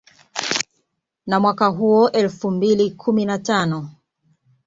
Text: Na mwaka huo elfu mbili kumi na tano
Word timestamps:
Na 1.27 1.39
mwaka 1.39 1.67
huo 1.67 2.09
elfu 2.11 2.51
mbili 2.51 2.91
kumi 2.91 3.25
na 3.25 3.37
tano 3.39 3.91